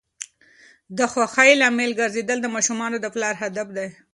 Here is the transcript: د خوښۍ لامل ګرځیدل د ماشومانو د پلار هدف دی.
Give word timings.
د 0.97 0.99
خوښۍ 1.11 1.51
لامل 1.61 1.91
ګرځیدل 1.99 2.37
د 2.41 2.47
ماشومانو 2.55 2.97
د 3.01 3.05
پلار 3.13 3.33
هدف 3.41 3.67
دی. 3.77 3.87